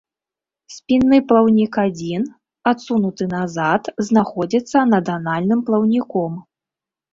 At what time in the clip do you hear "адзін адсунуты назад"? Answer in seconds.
1.83-3.93